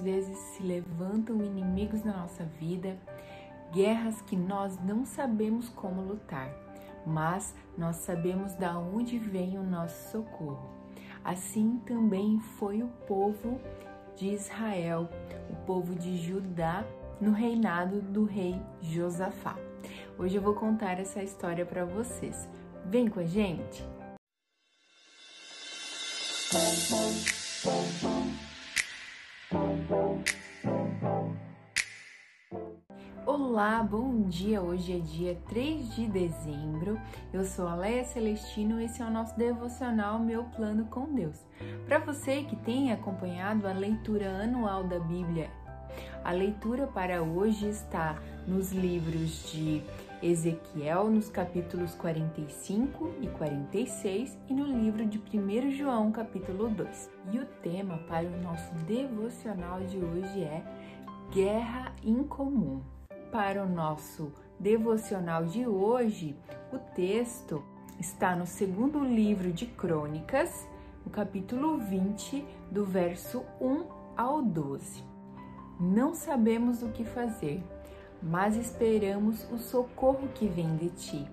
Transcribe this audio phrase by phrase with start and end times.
[0.00, 2.96] muitas vezes se levantam inimigos na nossa vida,
[3.72, 6.50] guerras que nós não sabemos como lutar,
[7.06, 10.70] mas nós sabemos da onde vem o nosso socorro.
[11.24, 13.60] Assim também foi o povo
[14.16, 15.08] de Israel,
[15.50, 16.84] o povo de Judá,
[17.20, 19.54] no reinado do rei Josafá.
[20.18, 22.48] Hoje eu vou contar essa história para vocês.
[22.86, 23.84] Vem com a gente!
[33.60, 34.62] Olá, bom dia!
[34.62, 36.98] Hoje é dia 3 de dezembro.
[37.30, 41.44] Eu sou a Leia Celestino e esse é o nosso devocional Meu Plano com Deus.
[41.84, 45.50] Para você que tem acompanhado a leitura anual da Bíblia,
[46.24, 48.18] a leitura para hoje está
[48.48, 49.82] nos livros de
[50.22, 57.10] Ezequiel, nos capítulos 45 e 46, e no livro de 1 João, capítulo 2.
[57.30, 60.64] E o tema para o nosso devocional de hoje é
[61.30, 62.80] Guerra Incomum
[63.30, 66.36] para o nosso devocional de hoje,
[66.72, 67.62] o texto
[67.98, 70.66] está no segundo livro de Crônicas,
[71.04, 73.84] no capítulo 20, do verso 1
[74.16, 75.04] ao 12.
[75.78, 77.62] Não sabemos o que fazer,
[78.22, 81.26] mas esperamos o socorro que vem de ti.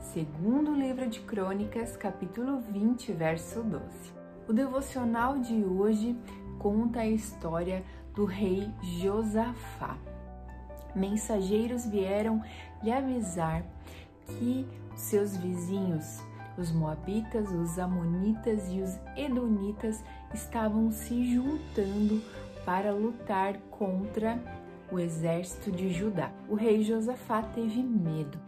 [0.00, 3.84] Segundo livro de Crônicas, capítulo 20, verso 12.
[4.48, 6.16] O devocional de hoje
[6.58, 7.84] conta a história
[8.14, 9.96] do rei Josafá
[10.94, 12.42] mensageiros vieram
[12.82, 13.62] lhe avisar
[14.26, 16.20] que seus vizinhos,
[16.56, 20.02] os Moabitas, os Amonitas e os Edonitas,
[20.34, 22.22] estavam se juntando
[22.64, 24.38] para lutar contra
[24.92, 26.30] o exército de Judá.
[26.48, 28.38] O rei Josafá teve medo,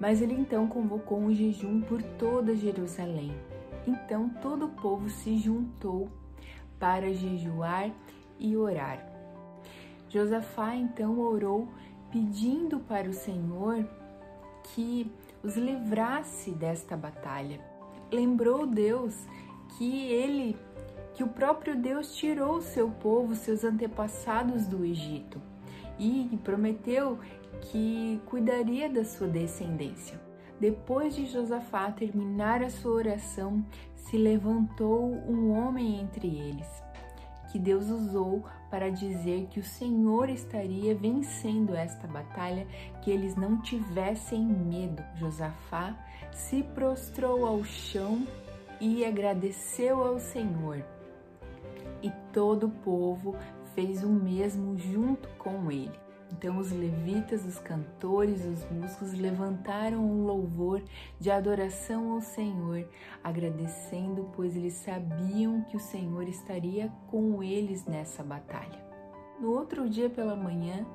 [0.00, 3.32] mas ele então convocou um jejum por toda Jerusalém.
[3.86, 6.08] Então todo o povo se juntou
[6.78, 7.90] para jejuar
[8.38, 9.11] e orar.
[10.12, 11.68] Josafá então orou
[12.10, 13.88] pedindo para o Senhor
[14.62, 15.10] que
[15.42, 17.58] os livrasse desta batalha.
[18.12, 19.26] Lembrou Deus
[19.70, 20.54] que ele,
[21.14, 25.40] que o próprio Deus tirou o seu povo, seus antepassados do Egito
[25.98, 27.18] e prometeu
[27.62, 30.20] que cuidaria da sua descendência.
[30.60, 33.64] Depois de Josafá terminar a sua oração,
[33.96, 36.68] se levantou um homem entre eles
[37.50, 42.66] que Deus usou para dizer que o Senhor estaria vencendo esta batalha,
[43.02, 45.04] que eles não tivessem medo.
[45.16, 45.94] Josafá
[46.32, 48.26] se prostrou ao chão
[48.80, 50.82] e agradeceu ao Senhor.
[52.02, 53.36] E todo o povo
[53.74, 56.00] fez o mesmo junto com ele.
[56.32, 60.82] Então os levitas, os cantores, os músicos levantaram um louvor
[61.20, 62.88] de adoração ao Senhor,
[63.22, 68.82] agradecendo, pois eles sabiam que o Senhor estaria com eles nessa batalha.
[69.38, 70.86] No outro dia pela manhã,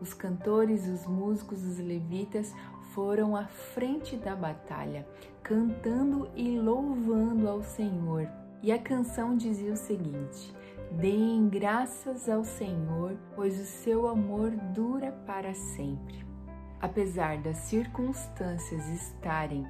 [0.00, 2.54] os cantores, os músicos, os levitas
[2.92, 5.06] foram à frente da batalha,
[5.42, 8.28] cantando e louvando ao Senhor.
[8.62, 10.54] E a canção dizia o seguinte:
[10.92, 16.24] Deem graças ao Senhor, pois o seu amor dura para sempre.
[16.80, 19.66] Apesar das circunstâncias estarem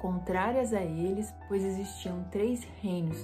[0.00, 3.18] contrárias a eles, pois existiam três reinos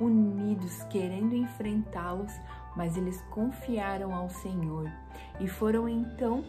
[0.00, 2.32] unidos querendo enfrentá-los,
[2.76, 4.90] mas eles confiaram ao Senhor
[5.40, 6.44] e foram então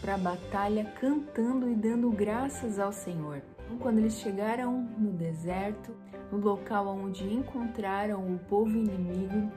[0.00, 3.42] para a batalha cantando e dando graças ao Senhor.
[3.80, 5.94] Quando eles chegaram no deserto,
[6.30, 9.50] no local onde encontraram o povo inimigo,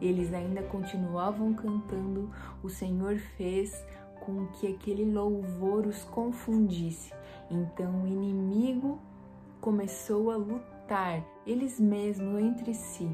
[0.00, 2.30] eles ainda continuavam cantando,
[2.62, 3.84] o Senhor fez
[4.20, 7.12] com que aquele louvor os confundisse.
[7.50, 8.98] Então o inimigo
[9.60, 13.08] começou a lutar, eles mesmos entre si,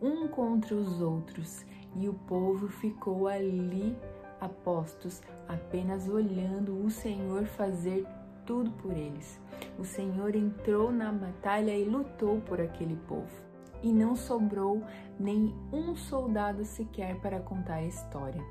[0.00, 1.64] um contra os outros,
[1.94, 3.96] e o povo ficou ali
[4.40, 8.06] a postos, apenas olhando o Senhor fazer
[8.46, 9.38] tudo por eles.
[9.78, 13.46] O Senhor entrou na batalha e lutou por aquele povo
[13.82, 14.82] e não sobrou
[15.18, 18.42] nem um soldado sequer para contar a história.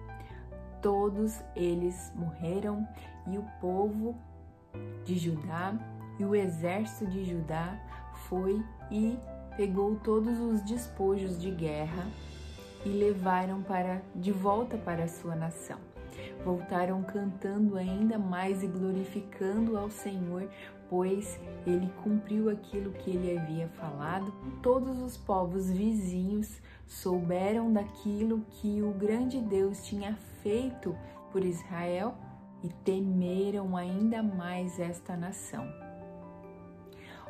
[0.81, 2.87] Todos eles morreram
[3.27, 4.15] e o povo
[5.03, 5.73] de Judá
[6.19, 7.79] e o exército de Judá
[8.27, 9.17] foi e
[9.57, 12.05] pegou todos os despojos de guerra
[12.85, 15.94] e levaram para de volta para a sua nação.
[16.45, 20.47] Voltaram cantando ainda mais e glorificando ao Senhor,
[20.87, 24.31] pois ele cumpriu aquilo que ele havia falado.
[24.61, 30.95] Todos os povos vizinhos souberam daquilo que o grande Deus tinha feito
[31.31, 32.13] por Israel
[32.63, 35.67] e temeram ainda mais esta nação.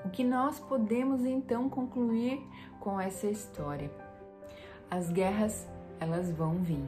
[0.04, 2.38] O que nós podemos então concluir
[2.82, 3.90] com essa história?
[4.92, 5.66] As guerras
[6.02, 6.86] elas vão vir.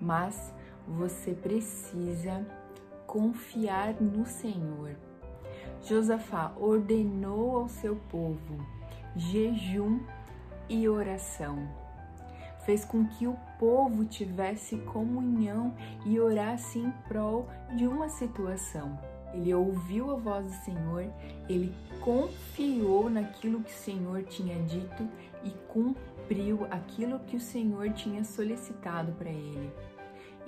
[0.00, 0.52] Mas
[0.88, 2.46] você precisa
[3.06, 4.96] confiar no Senhor.
[5.82, 8.58] Josafá ordenou ao seu povo
[9.16, 10.00] jejum
[10.68, 11.68] e oração.
[12.64, 15.74] Fez com que o povo tivesse comunhão
[16.04, 18.98] e orasse em prol de uma situação.
[19.32, 21.10] Ele ouviu a voz do Senhor,
[21.48, 25.08] ele confiou naquilo que o Senhor tinha dito
[25.44, 29.72] e cumpriu aquilo que o Senhor tinha solicitado para ele.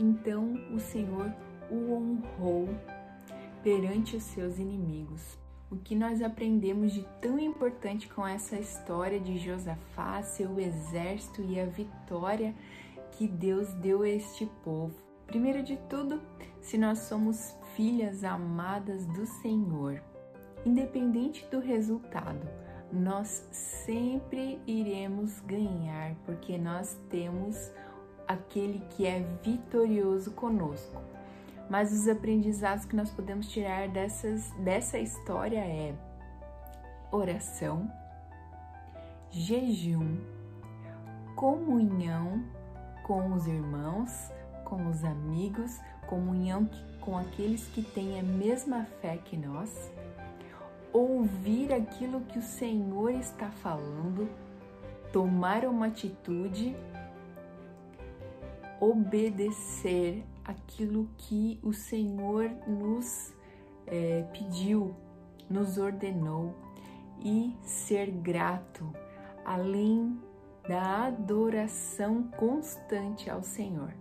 [0.01, 1.31] Então o Senhor
[1.71, 2.71] o honrou
[3.63, 5.39] perante os seus inimigos.
[5.71, 11.61] O que nós aprendemos de tão importante com essa história de Josafá, seu exército e
[11.61, 12.55] a vitória
[13.13, 14.95] que Deus deu a este povo?
[15.27, 16.19] Primeiro de tudo,
[16.63, 20.03] se nós somos filhas amadas do Senhor,
[20.65, 22.49] independente do resultado,
[22.91, 27.71] nós sempre iremos ganhar, porque nós temos
[28.31, 31.03] aquele que é vitorioso conosco.
[31.69, 35.95] Mas os aprendizados que nós podemos tirar dessas, dessa história é
[37.11, 37.91] oração,
[39.31, 40.17] jejum,
[41.35, 42.45] comunhão
[43.03, 44.31] com os irmãos,
[44.65, 46.69] com os amigos, comunhão
[47.01, 49.91] com aqueles que têm a mesma fé que nós,
[50.93, 54.29] ouvir aquilo que o Senhor está falando,
[55.13, 56.77] tomar uma atitude,
[58.81, 63.33] obedecer aquilo que o Senhor nos
[63.87, 64.97] é, pediu,
[65.49, 66.55] nos ordenou
[67.23, 68.91] e ser grato,
[69.45, 70.19] além
[70.67, 73.93] da adoração constante ao Senhor.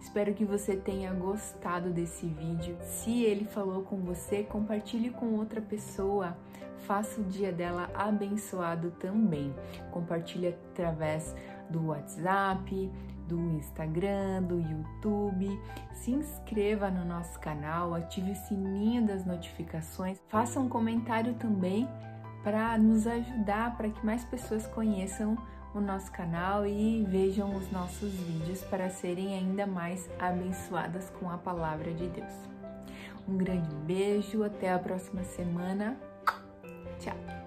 [0.00, 2.76] Espero que você tenha gostado desse vídeo.
[2.82, 6.36] Se ele falou com você, compartilhe com outra pessoa.
[6.86, 9.52] Faça o dia dela abençoado também.
[9.90, 11.34] Compartilhe através
[11.68, 12.90] do WhatsApp,
[13.28, 15.60] do Instagram, do YouTube.
[15.92, 21.88] Se inscreva no nosso canal, ative o sininho das notificações, faça um comentário também
[22.42, 25.36] para nos ajudar, para que mais pessoas conheçam
[25.74, 31.36] o nosso canal e vejam os nossos vídeos para serem ainda mais abençoadas com a
[31.36, 32.32] palavra de Deus.
[33.28, 35.96] Um grande beijo, até a próxima semana.
[36.98, 37.37] Tchau!